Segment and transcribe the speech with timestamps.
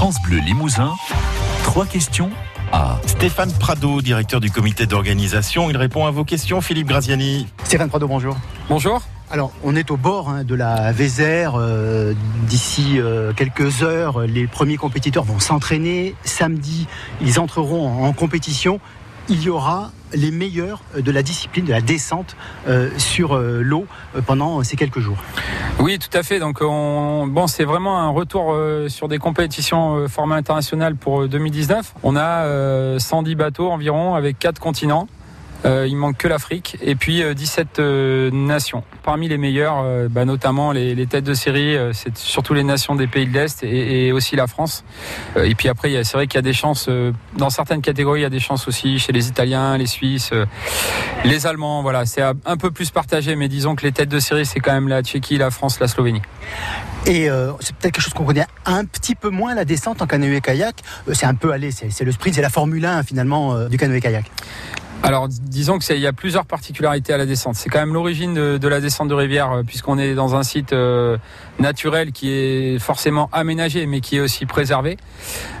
[0.00, 0.94] France Bleu Limousin,
[1.62, 2.30] trois questions
[2.72, 5.68] à Stéphane Prado, directeur du comité d'organisation.
[5.68, 7.46] Il répond à vos questions, Philippe Graziani.
[7.64, 8.34] Stéphane Prado, bonjour.
[8.70, 9.02] Bonjour.
[9.30, 11.56] Alors, on est au bord hein, de la Vézère.
[11.56, 12.14] Euh,
[12.48, 16.14] D'ici euh, quelques heures, les premiers compétiteurs vont s'entraîner.
[16.24, 16.86] Samedi,
[17.20, 18.80] ils entreront en, en compétition.
[19.28, 22.36] Il y aura les meilleurs de la discipline de la descente
[22.66, 23.86] euh, sur euh, l'eau
[24.16, 25.18] euh, pendant ces quelques jours.
[25.82, 26.38] Oui, tout à fait.
[26.40, 31.22] Donc, on, bon, c'est vraiment un retour euh, sur des compétitions euh, format international pour
[31.22, 31.94] euh, 2019.
[32.02, 35.08] On a euh, 110 bateaux environ avec quatre continents.
[35.64, 38.82] Euh, il manque que l'Afrique et puis euh, 17 euh, nations.
[39.02, 42.94] Parmi les meilleurs, euh, bah, notamment les, têtes de série, euh, c'est surtout les nations
[42.94, 44.84] des pays de l'Est et, aussi la France.
[45.36, 48.20] Euh, et puis après, c'est vrai qu'il y a des chances, euh, dans certaines catégories,
[48.20, 50.46] il y a des chances aussi chez les Italiens, les Suisses, euh,
[51.24, 51.82] les Allemands.
[51.82, 54.72] Voilà, c'est un peu plus partagé, mais disons que les têtes de série, c'est quand
[54.72, 56.22] même la Tchéquie, la France, la Slovénie.
[57.06, 60.06] Et euh, c'est peut-être quelque chose qu'on connaît un petit peu moins, la descente en
[60.06, 60.76] canoë-kayak.
[61.08, 63.78] Euh, c'est un peu, allez, c'est le sprint, c'est la Formule 1 finalement euh, du
[63.78, 64.30] canoë-kayak.
[65.02, 67.54] Alors, disons que c'est- il y a plusieurs particularités à la descente.
[67.54, 70.42] C'est quand même l'origine de, de la descente de rivière, euh, puisqu'on est dans un
[70.42, 71.16] site euh,
[71.58, 74.98] naturel qui est forcément aménagé, mais qui est aussi préservé.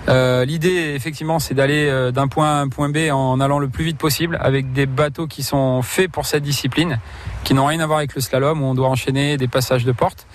[0.08, 3.58] Euh, L'idée, effectivement, c'est d'aller euh, d'un point A à un point B en allant
[3.58, 6.98] le plus vite possible, avec des bateaux qui sont faits pour cette discipline,
[7.42, 9.92] qui n'ont rien à voir avec le slalom, où on doit enchaîner des passages de
[9.92, 10.26] porte.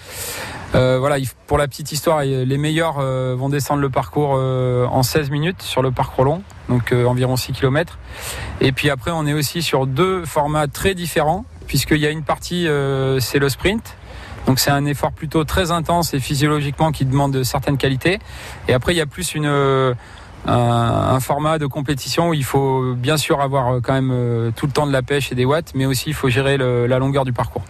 [0.75, 1.15] Euh, voilà,
[1.47, 5.61] pour la petite histoire, les meilleurs euh, vont descendre le parcours euh, en 16 minutes
[5.61, 7.97] sur le parcours long, donc environ 6 km.
[8.59, 12.23] Et puis après, on est aussi sur deux formats très différents, puisqu'il y a une
[12.23, 12.67] partie,
[13.19, 13.95] c'est le sprint.
[14.47, 18.19] Donc c'est un effort plutôt très intense et physiologiquement qui demande certaines qualités.
[18.67, 19.95] Et après, il y a plus une,
[20.45, 24.85] un, format de compétition où il faut bien sûr avoir quand même tout le temps
[24.85, 27.63] de la pêche et des watts, mais aussi il faut gérer la longueur du parcours.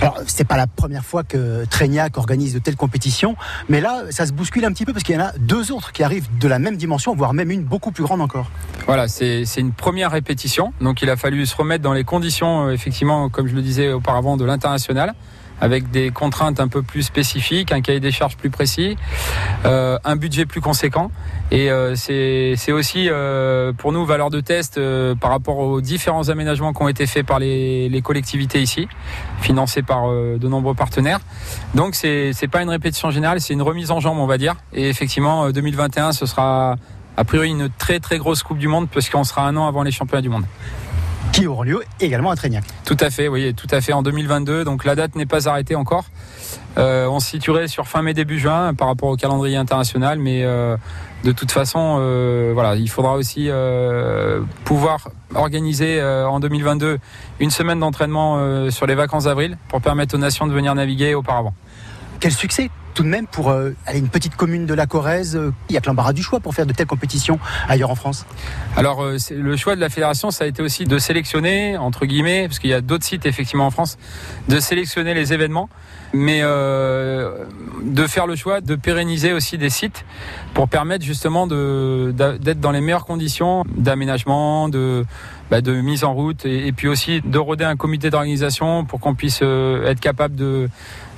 [0.00, 3.36] Alors, c'est pas la première fois que Traignac organise de telles compétitions,
[3.68, 5.92] mais là, ça se bouscule un petit peu parce qu'il y en a deux autres
[5.92, 8.50] qui arrivent de la même dimension, voire même une beaucoup plus grande encore.
[8.86, 10.72] Voilà, c'est une première répétition.
[10.80, 13.92] Donc il a fallu se remettre dans les conditions, euh, effectivement, comme je le disais
[13.92, 15.14] auparavant, de l'international,
[15.64, 18.98] avec des contraintes un peu plus spécifiques, un cahier des charges plus précis,
[19.64, 21.10] euh, un budget plus conséquent.
[21.50, 24.78] Et euh, c'est aussi euh, pour nous valeur de test
[25.20, 28.88] par rapport aux différents aménagements qui ont été faits par les, collectivités ici,
[29.40, 31.20] financés par de nombreux partenaires.
[31.74, 34.56] Donc c'est c'est pas une répétition générale, c'est une remise en jambe, on va dire.
[34.74, 36.76] Et effectivement, euh, 2021, ce sera
[37.16, 39.82] a priori une très très grosse Coupe du Monde parce qu'on sera un an avant
[39.82, 40.44] les championnats du monde.
[41.34, 42.62] Qui auront lieu également à Traignac.
[42.84, 44.62] Tout à fait, oui, tout à fait en 2022.
[44.62, 46.04] Donc la date n'est pas arrêtée encore.
[46.78, 50.44] Euh, on se situerait sur fin mai début juin par rapport au calendrier international, mais
[50.44, 50.76] euh,
[51.24, 53.50] de toute façon, euh, voilà, il faudra aussi
[54.64, 57.00] pouvoir organiser en 2022
[57.40, 61.52] une semaine d'entraînement sur les vacances d'avril pour permettre aux nations de venir naviguer auparavant.
[62.20, 65.36] Quel succès tout de même pour euh, aller, une petite commune de la Corrèze.
[65.36, 67.38] euh, Il y a que l'embarras du choix pour faire de telles compétitions
[67.68, 68.24] ailleurs en France.
[68.76, 72.46] Alors euh, le choix de la fédération, ça a été aussi de sélectionner, entre guillemets,
[72.46, 73.98] parce qu'il y a d'autres sites effectivement en France,
[74.48, 75.68] de sélectionner les événements,
[76.12, 77.44] mais euh,
[77.82, 80.04] de faire le choix de pérenniser aussi des sites
[80.54, 85.04] pour permettre justement d'être dans les meilleures conditions d'aménagement, de,
[85.50, 89.00] bah, de mise en route, et, et puis aussi de roder un comité d'organisation pour
[89.00, 90.68] qu'on puisse euh, être capable de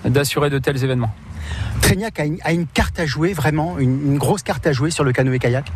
[0.05, 1.13] d'assurer de tels événements.
[1.81, 5.71] Traignac a une, carte à jouer, vraiment, une, grosse carte à jouer sur le canoë-kayak.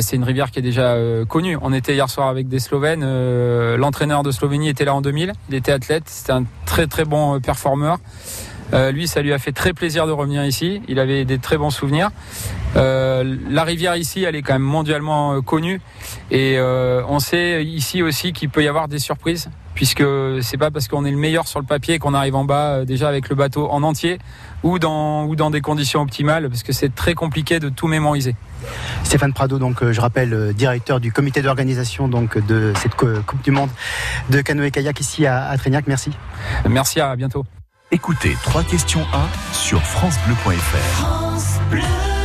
[0.00, 1.56] C'est une rivière qui est déjà euh, connue.
[1.62, 3.02] On était hier soir avec des Slovènes.
[3.04, 5.32] euh, L'entraîneur de Slovénie était là en 2000.
[5.48, 6.04] Il était athlète.
[6.06, 7.98] C'était un très très bon euh, performeur.
[8.72, 10.82] Euh, lui, ça lui a fait très plaisir de revenir ici.
[10.88, 12.10] Il avait des très bons souvenirs.
[12.74, 15.80] Euh, la rivière ici, elle est quand même mondialement euh, connue.
[16.30, 20.02] Et on sait ici aussi qu'il peut y avoir des surprises, puisque
[20.42, 23.08] c'est pas parce qu'on est le meilleur sur le papier qu'on arrive en bas déjà
[23.08, 24.18] avec le bateau en entier
[24.62, 28.34] ou dans, ou dans des conditions optimales, parce que c'est très compliqué de tout mémoriser.
[29.04, 33.52] Stéphane Prado, donc je rappelle, directeur du comité d'organisation donc de cette co- Coupe du
[33.52, 33.70] Monde
[34.30, 35.86] de canoë-kayak ici à, à Traignac.
[35.86, 36.10] Merci.
[36.68, 37.44] Merci, à bientôt.
[37.96, 40.76] Écoutez trois questions à sur francebleu.fr.
[40.98, 42.15] France Bleu.